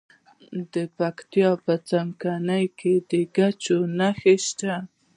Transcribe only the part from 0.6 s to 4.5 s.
د پکتیا په څمکنیو کې د ګچ نښې